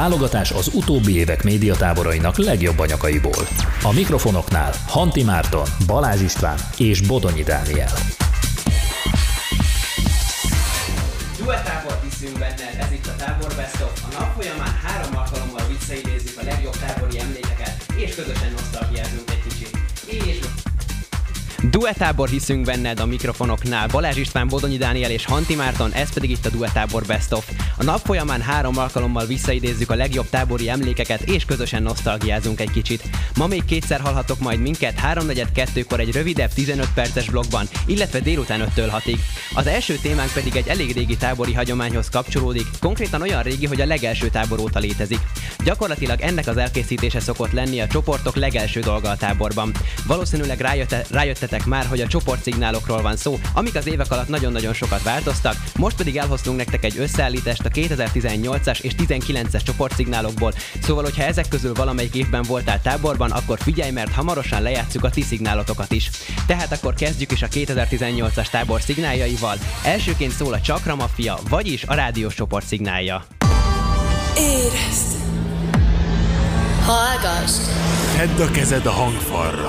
[0.00, 3.46] Válogatás az utóbbi évek médiatáborainak legjobb anyagaiból.
[3.82, 7.92] A mikrofonoknál Hanti Márton, Balázs István és Bodonyi Dániel.
[11.38, 14.02] Duettábor hiszünk benned, ez itt a Tábor Best of.
[14.04, 18.69] A nap folyamán három alkalommal visszaidézzük a legjobb tábori emlékeket, és közösen nosztalgiázunk
[21.70, 23.86] Duetábor hiszünk benned a mikrofonoknál.
[23.86, 27.50] Balázs István, Bodonyi Dániel és Hanti Márton, ez pedig itt a Duetábor Best of.
[27.76, 33.02] A nap folyamán három alkalommal visszaidézzük a legjobb tábori emlékeket, és közösen nosztalgiázunk egy kicsit.
[33.36, 39.00] Ma még kétszer hallhatok majd minket 3.42-kor egy rövidebb 15 perces blogban, illetve délután 5-től
[39.04, 39.18] 6-ig.
[39.54, 43.86] Az első témánk pedig egy elég régi tábori hagyományhoz kapcsolódik, konkrétan olyan régi, hogy a
[43.86, 45.20] legelső tábor óta létezik.
[45.64, 49.72] Gyakorlatilag ennek az elkészítése szokott lenni a csoportok legelső dolga a táborban.
[50.06, 55.02] Valószínűleg rájötte, rájöttetek már, hogy a csoportszignálokról van szó, amik az évek alatt nagyon-nagyon sokat
[55.02, 60.52] változtak, most pedig elhoztunk nektek egy összeállítást a 2018-as és 19-es csoportszignálokból.
[60.82, 65.22] Szóval, hogyha ezek közül valamelyik évben voltál táborban, akkor figyelj, mert hamarosan lejátszuk a ti
[65.22, 66.10] szignálotokat is.
[66.46, 69.56] Tehát akkor kezdjük is a 2018-as tábor szignáljaival.
[69.84, 73.24] Elsőként szól a Csakra Mafia, vagyis a rádiós csoport szignálja.
[74.36, 75.18] Érezd!
[76.84, 77.52] Hallgass!
[78.16, 79.68] Tedd a kezed a hangfalra.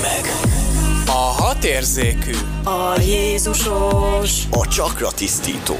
[0.00, 0.32] Meg!
[1.06, 2.34] A hatérzékű.
[2.64, 4.30] A Jézusos!
[4.50, 5.76] A csakra tisztító.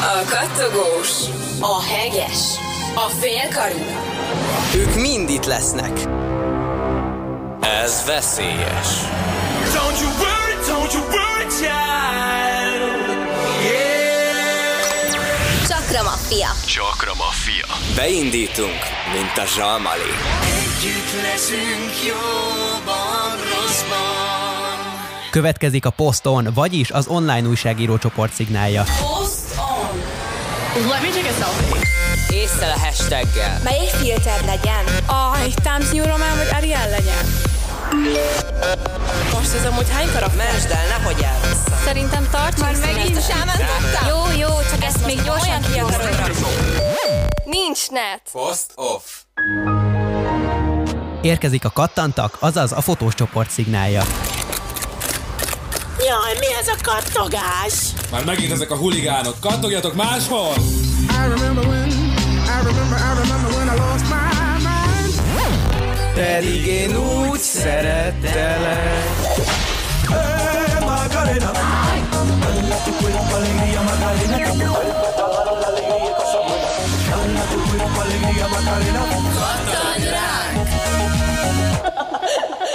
[0.00, 1.08] A kattogós!
[1.60, 2.38] A heges!
[2.94, 3.78] A félkarú!
[4.74, 6.08] Ők mind itt lesznek.
[7.60, 8.88] Ez veszélyes.
[9.74, 12.41] Don't you worry, don't you worry, child.
[16.72, 17.66] Csakra Mafia.
[17.96, 18.78] Beindítunk,
[19.12, 20.12] mint a zsalmali.
[20.44, 24.78] Együtt leszünk jóban, rosszban.
[25.30, 28.82] Következik a Poston, vagyis az online újságíró csoport szignálja.
[28.82, 29.98] Post on!
[30.88, 32.40] Let me take a selfie.
[32.40, 33.60] Észre a hashtaggel.
[33.64, 34.84] Melyik filter legyen?
[35.06, 37.24] A, Times New Roman vagy Ariel legyen?
[39.32, 40.52] Most ez amúgy hány karakter?
[40.52, 41.78] Mesd el, nehogy elveszem.
[41.84, 43.56] Szerintem tartsunk Már megint sámán
[44.08, 45.80] Jó, jó, csak ezt még gyorsan ki.
[47.44, 48.22] Nincs net.
[48.32, 49.02] Post off.
[51.22, 54.02] Érkezik a kattantak, azaz a fotós csoport szignálja.
[55.98, 57.74] Jaj, mi ez a kattogás?
[58.10, 59.40] Már megint ezek a huligánok.
[59.40, 60.54] Kattogjatok máshol!
[66.14, 69.12] Pedig én úgy szerettelek.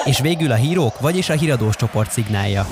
[0.05, 2.67] És végül a hírók, vagyis a híradós csoport szignálja.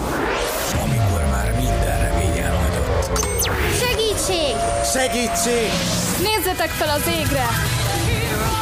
[0.83, 3.49] Amikor már minden remény elhagyott.
[3.79, 4.55] Segítség!
[4.93, 5.69] Segítség!
[6.21, 7.45] Nézzetek fel az égre!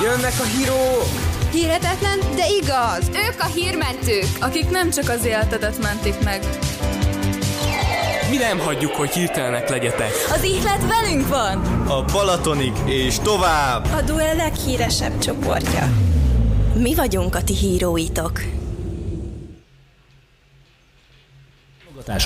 [0.01, 1.32] Jönnek a hírók!
[1.53, 3.09] Hihetetlen, de igaz!
[3.27, 6.39] Ők a hírmentők, akik nem csak az életedet mentik meg.
[8.29, 10.11] Mi nem hagyjuk, hogy hirtelenek legyetek.
[10.31, 11.57] Az ihlet velünk van!
[11.87, 13.85] A Balatonig és tovább!
[13.85, 15.89] A duel leghíresebb csoportja.
[16.75, 18.41] Mi vagyunk a ti híróitok.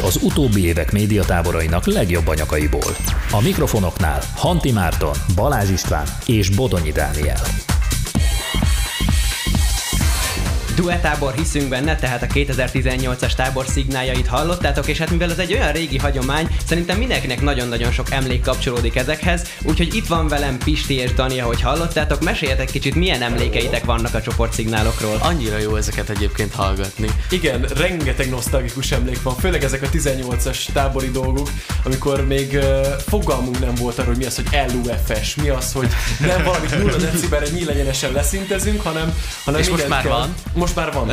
[0.04, 2.96] Az utóbbi évek médiatáborainak legjobb anyagaiból.
[3.32, 7.40] A mikrofonoknál Hanti Márton, Balázs István és Bodonyi Dániel.
[10.78, 15.72] Duetábor hiszünk benne, tehát a 2018-as tábor szignáljait hallottátok, és hát mivel ez egy olyan
[15.72, 21.14] régi hagyomány, szerintem mindenkinek nagyon-nagyon sok emlék kapcsolódik ezekhez, úgyhogy itt van velem Pisti és
[21.14, 25.18] Dani, ahogy hallottátok, meséljetek kicsit, milyen emlékeitek vannak a csoportszignálokról.
[25.22, 27.08] Annyira jó ezeket egyébként hallgatni.
[27.30, 31.50] Igen, rengeteg nosztalgikus emlék van, főleg ezek a 18-as tábori dolgok,
[31.84, 35.88] amikor még uh, fogalmunk nem volt arról, hogy mi az, hogy LUFS, mi az, hogy
[36.20, 40.12] nem valamit 0 decibelre nyílegyenesen leszintezünk, hanem, hanem És most már kell.
[40.12, 40.34] van.
[40.54, 41.12] Most már van.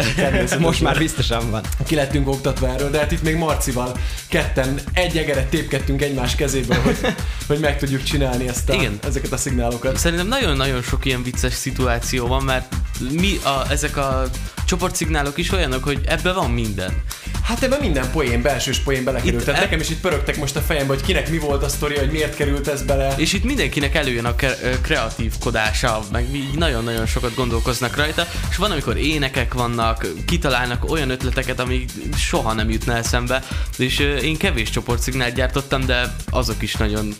[0.58, 1.62] Most már biztosan van.
[1.86, 3.96] Ki lettünk oktatva erről, de hát itt még Marcival
[4.28, 6.96] ketten egy egeret tépkedtünk egymás kezéből, hogy,
[7.48, 8.98] hogy meg tudjuk csinálni ezt a, Igen.
[9.06, 9.96] ezeket a szignálokat.
[9.96, 12.74] Szerintem nagyon-nagyon sok ilyen vicces szituáció van, mert
[13.10, 14.22] mi a, ezek a
[14.66, 17.02] csoportszignálok is olyanok, hogy ebben van minden.
[17.44, 19.40] Hát ebben minden poén, belsős poén belekerült.
[19.40, 21.68] Itt Tehát e- nekem is itt pörögtek most a fejembe, hogy kinek mi volt a
[21.68, 23.14] sztoria, hogy miért került ez bele.
[23.16, 24.34] És itt mindenkinek előjön a
[24.82, 31.60] kreatívkodása, meg így nagyon-nagyon sokat gondolkoznak rajta, és van, amikor énekek vannak, kitalálnak olyan ötleteket,
[31.60, 33.42] amik soha nem jutna eszembe,
[33.78, 37.14] és én kevés csoportszignált gyártottam, de azok is nagyon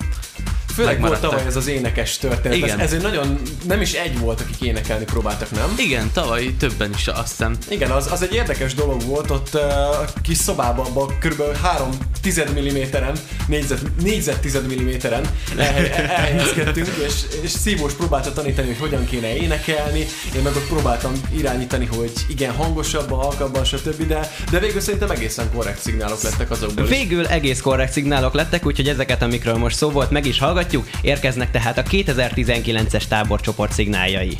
[0.75, 1.31] Főleg volt megmaradtak.
[1.31, 2.56] tavaly ez az énekes történet.
[2.56, 2.81] Igen.
[2.81, 5.75] Ez, ez egy nagyon, nem is egy volt, akik énekelni próbáltak, nem?
[5.79, 7.56] Igen, tavaly többen is azt hiszem.
[7.69, 9.61] Igen, az, az egy érdekes dolog volt, ott uh,
[10.00, 11.43] a kis szobában, abban kb.
[11.62, 11.88] 3
[12.23, 13.17] tized milliméteren,
[13.47, 17.12] négyzet, négyzet tized milliméteren elhely- elhelyezkedtünk, és,
[17.43, 20.06] és Szívós próbálta tanítani, hogy hogyan kéne énekelni,
[20.37, 25.50] én meg ott próbáltam irányítani, hogy igen, hangosabban, halkabban, stb., de, de végül szerintem egészen
[25.55, 26.91] korrekt szignálok lettek azokból is.
[26.91, 30.64] Végül egész korrekt szignálok lettek, úgyhogy ezeket, amikről most szó volt, meg is hallgatjuk.
[31.03, 34.37] Érkeznek tehát a 2019-es táborcsoport szignáljai.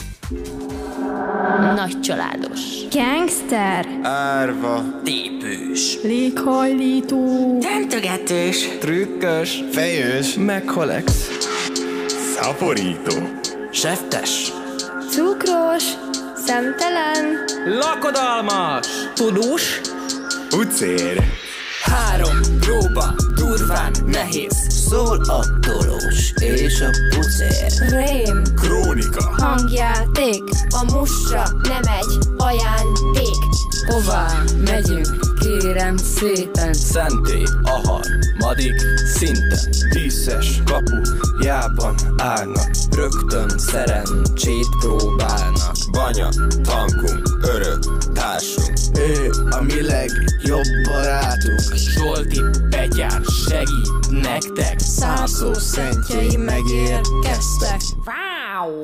[1.77, 2.61] Nagy családos.
[2.91, 3.87] Gangster.
[4.03, 5.01] Árva.
[5.05, 5.99] Tépős.
[6.03, 7.59] Léghajlító.
[7.61, 8.69] Tentögetős.
[8.81, 9.65] Trükkös.
[9.73, 10.35] Fejős.
[10.35, 11.29] Megholex.
[12.35, 13.13] Szaporító.
[13.73, 14.53] Seftes.
[15.11, 15.85] Cukros.
[16.47, 17.45] Szemtelen.
[17.81, 18.87] Lakodalmas.
[19.15, 19.81] Tudós.
[20.57, 21.23] Ucér.
[21.83, 24.64] Három próba, durván nehéz
[24.95, 28.43] Szól a dolós és a pucér Rém.
[28.55, 29.25] Krónika.
[29.37, 30.43] Hangjáték.
[30.69, 33.43] A musra nem egy ajándék.
[33.87, 35.24] Hová megyünk,
[35.65, 38.03] kérem szépen Szenté, ahar,
[38.39, 38.75] madik,
[39.15, 40.97] szinten Díszes kapu,
[41.41, 46.29] jában állnak Rögtön szerencsét próbálnak Banya.
[46.63, 47.29] Tankunk.
[47.43, 48.13] Örök.
[48.13, 48.73] Társunk.
[48.99, 52.41] Ő a mi legjobb barátunk Zsolti
[52.71, 57.81] Petyár segít nektek Szászó szentjei megérkeztek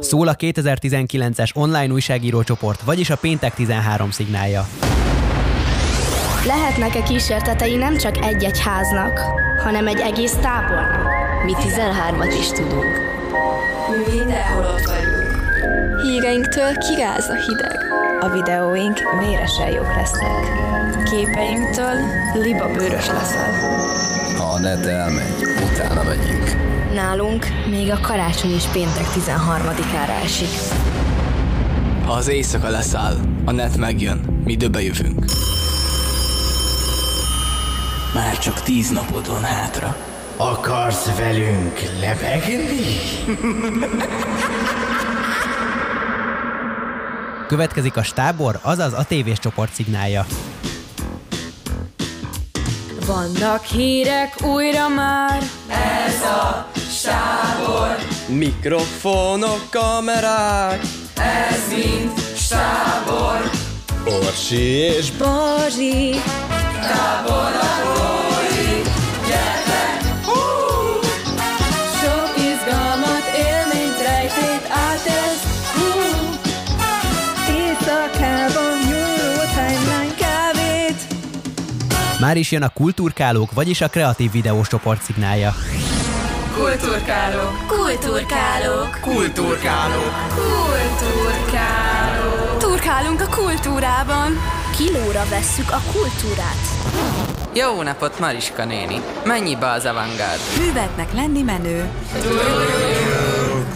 [0.00, 4.67] Szól a 2019-es online újságíró csoport, vagyis a Péntek 13 szignálja.
[6.47, 9.21] Lehetnek-e kísértetei nem csak egy-egy háznak,
[9.63, 11.09] hanem egy egész tábornak?
[11.45, 13.01] Mi 13-at is tudunk.
[14.15, 16.01] Mindenhol ott vagyunk.
[16.03, 17.79] Híreinktől kiráz a hideg.
[18.21, 20.53] A videóink véresen jók lesznek.
[21.11, 21.97] Képeinktől
[22.35, 23.53] libabőrös leszel.
[24.39, 26.57] Ha a net elmegy, utána megyünk.
[26.95, 30.49] Nálunk még a karácsony is péntek 13-ára esik.
[32.07, 35.25] Ha az éjszaka leszáll, a net megjön, mi döbe jövünk
[38.15, 39.97] Már csak tíz napod van hátra
[40.37, 42.85] Akarsz velünk lebegni?
[47.47, 50.27] Következik a stábor, azaz a tévés csoport szignálja.
[53.07, 55.43] Vannak hírek újra már.
[55.69, 57.97] Ez a stábor.
[58.29, 60.81] Mikrofonok, kamerák
[61.17, 63.51] Ez mind stábor.
[64.05, 66.15] Orsi és Bazsi.
[66.81, 68.00] Tábor lakói.
[82.31, 85.55] Már is jön a kultúrkálók, vagyis a kreatív videós csoport szignálja.
[86.55, 87.67] Kultúrkálók.
[87.67, 88.99] Kultúrkálók.
[89.00, 92.59] Kultúrkálók Kultúrkálók.
[92.59, 94.38] Turkálunk a kultúrában.
[94.77, 96.65] Kilóra vesszük a kultúrát.
[97.55, 100.41] Jó napot, Mariska néni Mennyibe az avantgárd?
[100.59, 101.88] Hűvetnek lenni menő.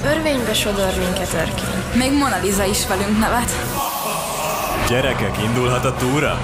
[0.05, 1.83] Örvénybe sodor minket örkény.
[1.95, 3.53] Még Mona Lisa is velünk nevet.
[4.89, 6.39] Gyerekek, indulhat a túra?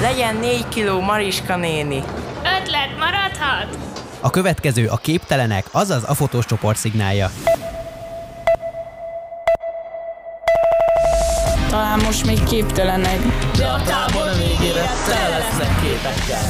[0.00, 2.02] Legyen négy kiló Mariska néni
[2.38, 3.78] Ötlet maradhat?
[4.20, 7.30] A következő a képtelenek, azaz a fotós csoport szignálja.
[11.68, 13.18] Talán most még képtelenek.
[13.56, 16.42] De a tábor végére tele lesznek képekkel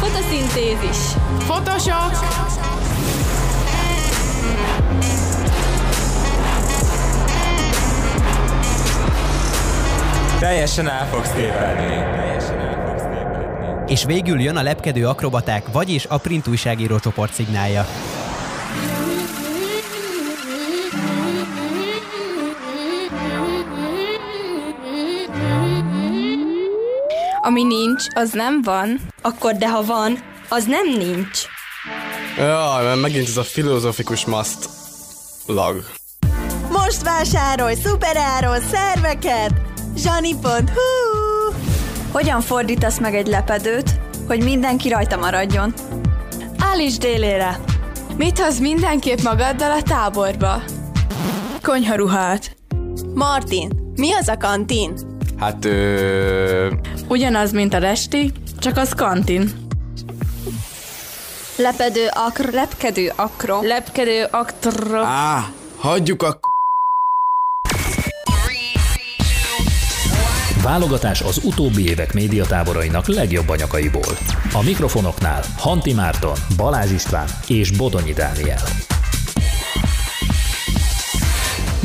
[0.00, 0.98] Fotoszintézis.
[1.38, 2.16] Photoshop.
[10.44, 12.16] Teljesen el fogsz képelni.
[12.16, 13.92] Teljesen el fogsz képelni.
[13.92, 17.86] És végül jön a lepkedő akrobaták, vagyis a print újságíró csoport szignálja.
[27.40, 29.00] Ami nincs, az nem van.
[29.22, 31.38] Akkor de ha van, az nem nincs.
[32.38, 34.68] Jaj, mert megint ez a filozofikus maszt
[35.46, 35.84] lag.
[36.70, 39.63] Most vásárolj szuperáron szerveket!
[40.04, 41.52] Zsani.hu
[42.12, 43.90] Hogyan fordítasz meg egy lepedőt,
[44.26, 45.74] hogy mindenki rajta maradjon?
[46.58, 47.60] Állíts délére.
[48.16, 50.62] Mit hoz mindenképp magaddal a táborba?
[51.62, 52.56] Konyharuhát.
[53.14, 54.92] Martin, mi az a kantin?
[55.38, 56.72] Hát, ö...
[57.08, 59.50] Ugyanaz, mint a resti, csak az kantin.
[61.56, 63.62] Lepedő akr, lepkedő akro.
[63.62, 65.02] Lepkedő aktro.
[65.02, 66.38] Á, hagyjuk a
[70.64, 74.16] Válogatás az utóbbi évek médiatáborainak legjobb anyagaiból.
[74.52, 78.93] A mikrofonoknál Hanti Márton, Balázs István és Bodonyi Dániel.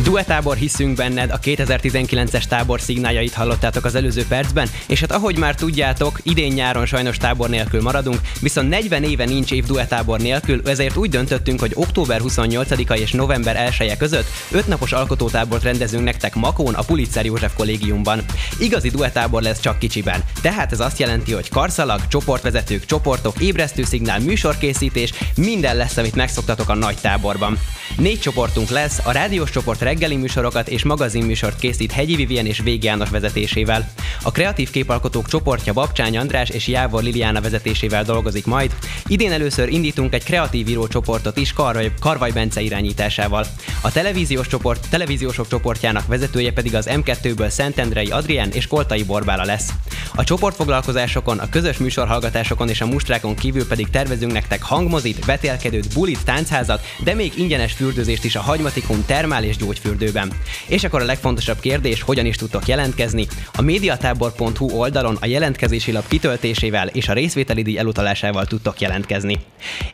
[0.10, 5.56] Duetábor hiszünk benned, a 2019-es tábor szignáljait hallottátok az előző percben, és hát ahogy már
[5.56, 10.96] tudjátok, idén nyáron sajnos tábor nélkül maradunk, viszont 40 éve nincs év duetábor nélkül, ezért
[10.96, 16.36] úgy döntöttünk, hogy október 28-a és november 1 -e között 5 napos alkotótábort rendezünk nektek
[16.36, 18.24] Makón, a Pulitzer József kollégiumban.
[18.60, 24.20] Igazi duetábor lesz csak kicsiben, tehát ez azt jelenti, hogy karszalag, csoportvezetők, csoportok, ébresztő szignál,
[24.20, 27.60] műsorkészítés, minden lesz, amit megszoktatok a nagy táborban.
[27.98, 32.84] Négy csoportunk lesz, a rádiós csoport reggeli műsorokat és magazinműsort készít Hegyi Vivien és Vég
[32.84, 33.92] János vezetésével.
[34.24, 38.76] A kreatív képalkotók csoportja Babcsány András és Jávor Liliana vezetésével dolgozik majd.
[39.08, 43.46] Idén először indítunk egy kreatív író csoportot is Karvaj, Karvaj Bence irányításával.
[43.82, 49.70] A televíziós csoport, televíziósok csoportjának vezetője pedig az M2-ből Szentendrei Adrien és Koltai Borbála lesz.
[50.16, 56.24] A csoportfoglalkozásokon, a közös műsorhallgatásokon és a mustrákon kívül pedig tervezünk nektek hangmozit, vetélkedőt, bulit,
[56.26, 59.58] táncházat, de még ingyenes fürdőzést is a Hagymatikum termál és
[59.90, 60.32] gyógyfürdőben.
[60.68, 63.28] És akkor a legfontosabb kérdés, hogyan is tudtok jelentkezni?
[63.56, 69.40] A mediatábor.hu oldalon a jelentkezési lap kitöltésével és a részvételi díj elutalásával tudtok jelentkezni.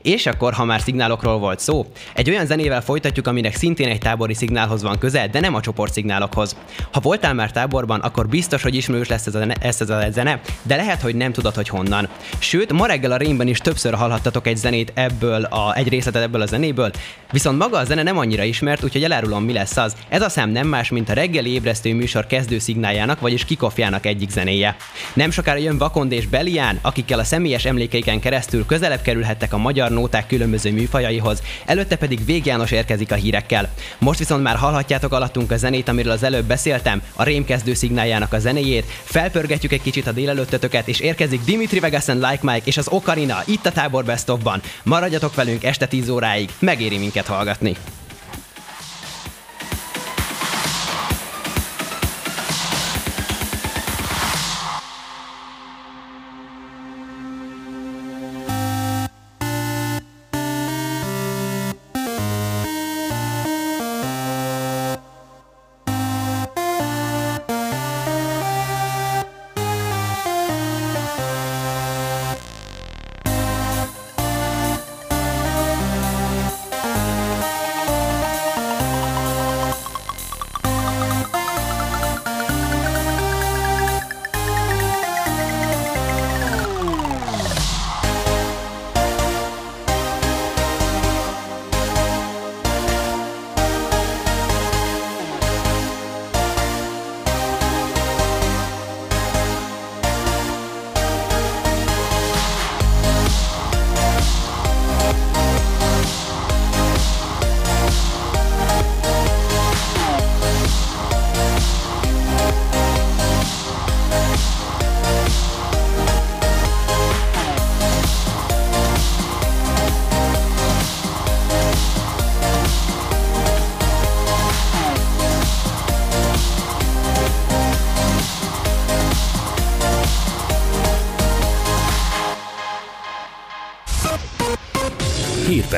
[0.02, 4.34] És akkor, ha már szignálokról volt szó, egy olyan zenével folytatjuk, aminek szintén egy tábori
[4.34, 6.56] szignálhoz van köze, de nem a csoportszignálokhoz.
[6.92, 10.76] Ha voltál már táborban, akkor biztos, hogy ismerős lesz ez a, ez a zene, de
[10.76, 12.08] lehet, hogy nem tudod, hogy honnan.
[12.40, 16.42] Sőt, ma reggel a Rémben is többször hallhattatok egy zenét ebből, a, egy részletet ebből
[16.42, 16.92] a zenéből,
[17.32, 19.96] viszont maga a zene nem annyira ismert, úgyhogy elárulom, mi lesz az.
[20.10, 24.30] Ez a szám nem más, mint a reggeli ébresztő műsor kezdő szignáljának, vagyis kikofjának egyik
[24.30, 24.76] zenéje.
[25.14, 29.92] Nem sokára jön Vakond és Belián, akikkel a személyes emlékeiken keresztül közelebb kerülhettek a magyar
[29.92, 33.70] nóták különböző műfajaihoz, előtte pedig Vég János érkezik a hírekkel.
[33.98, 38.34] Most viszont már hallhatjátok alattunk a zenét, amiről az előbb beszéltem, a rém kezdő szignáljának
[38.34, 42.78] a zenéjét, felpörgetjük egy kicsit a délelőttötöket, és érkezik Dimitri Vegas and Like Mike és
[42.78, 44.24] az Ocarina itt a tábor Best.
[44.84, 47.76] Maradjatok velünk este 10 óráig, megéri minket hallgatni.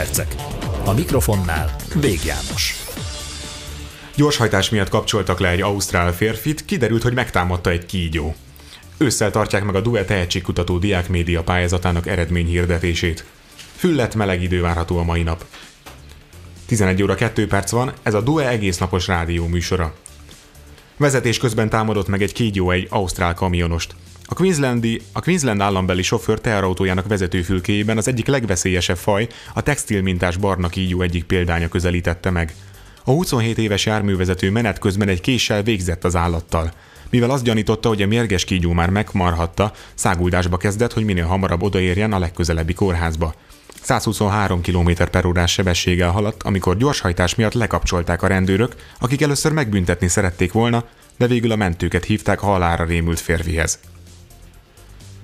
[0.08, 0.36] Hírpercek.
[0.86, 2.76] A mikrofonnál Vég János.
[4.16, 8.36] Gyorshajtás miatt kapcsoltak le egy ausztrál férfit, kiderült, hogy megtámadta egy kígyó.
[8.98, 13.26] Ősszel tartják meg a Due tehetségkutató diákmédia pályázatának eredményhirdetését.
[13.76, 15.46] Füllet meleg idő várható a mai nap.
[16.66, 19.94] 11 óra 2 perc van, ez a Due egész napos rádió műsora.
[20.98, 23.96] Vezetés közben támadott meg egy kígyó egy ausztrál kamionost.
[24.30, 30.68] A, Queenslandi, a Queensland állambeli sofőr teherautójának vezetőfülkéjében az egyik legveszélyesebb faj, a textilmintás barna
[30.68, 32.54] kígyó egyik példánya közelítette meg.
[33.04, 36.72] A 27 éves járművezető menet közben egy késsel végzett az állattal.
[37.10, 42.14] Mivel azt gyanította, hogy a mérges kígyó már megmarhatta, száguldásba kezdett, hogy minél hamarabb odaérjen
[42.14, 43.34] a legközelebbi kórházba.
[43.82, 50.08] 123 km per órás sebességgel haladt, amikor gyorshajtás miatt lekapcsolták a rendőrök, akik először megbüntetni
[50.08, 50.84] szerették volna,
[51.18, 53.80] de végül a mentőket hívták a halára rémült férfihez.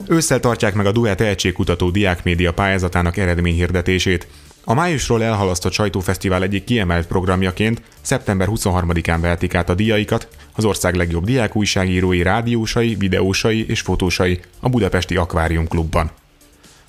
[0.07, 4.27] Ősszel tartják meg a Duet tehetségkutató diákmédia pályázatának eredményhirdetését.
[4.63, 10.95] A májusról elhalasztott sajtófesztivál egyik kiemelt programjaként szeptember 23-án vehetik át a díjaikat az ország
[10.95, 16.11] legjobb diákújságírói, rádiósai, videósai és fotósai a Budapesti Akvárium Klubban.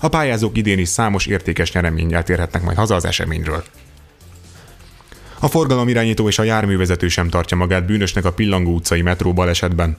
[0.01, 3.65] A pályázók idén is számos értékes nyereménnyel térhetnek majd haza az eseményről.
[5.39, 9.97] A forgalomirányító és a járművezető sem tartja magát bűnösnek a Pillangó utcai metró balesetben.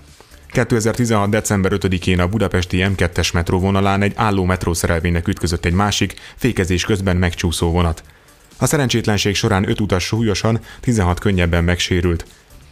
[0.56, 1.30] 2016.
[1.30, 7.72] december 5-én a budapesti M2-es metróvonalán egy álló metrószerelvénynek ütközött egy másik, fékezés közben megcsúszó
[7.72, 8.04] vonat.
[8.58, 12.26] A szerencsétlenség során 5 utas súlyosan, 16 könnyebben megsérült.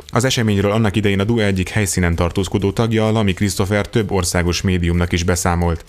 [0.10, 5.12] Az eseményről annak idején a DUE egyik helyszínen tartózkodó tagja, Lami Christopher több országos médiumnak
[5.12, 5.86] is beszámolt.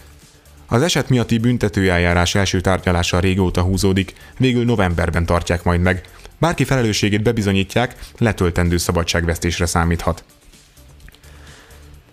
[0.66, 6.02] Az eset miatti büntetőeljárás első tárgyalása régóta húzódik, végül novemberben tartják majd meg.
[6.38, 10.24] Bárki felelősségét bebizonyítják, letöltendő szabadságvesztésre számíthat.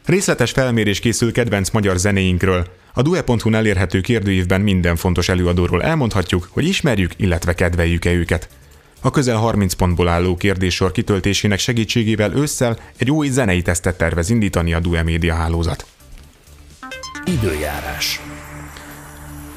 [0.06, 2.68] Részletes felmérés készül kedvenc magyar zenéinkről.
[2.94, 8.50] A due.hu elérhető kérdőívben minden fontos előadóról elmondhatjuk, hogy ismerjük, illetve kedveljük-e őket.
[9.02, 14.74] A közel 30 pontból álló kérdéssor kitöltésének segítségével ősszel egy új zenei tesztet tervez indítani
[14.74, 15.86] a Due Média hálózat.
[17.26, 18.20] Időjárás.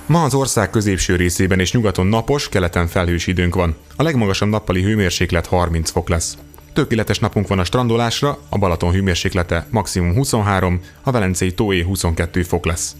[0.06, 3.76] Ma az ország középső részében és nyugaton napos, keleten felhős időnk van.
[3.96, 6.36] A legmagasabb nappali hőmérséklet 30 fok lesz.
[6.74, 12.66] Tökéletes napunk van a strandolásra, a Balaton hőmérséklete maximum 23, a Velencei tóé 22 fok
[12.66, 12.96] lesz.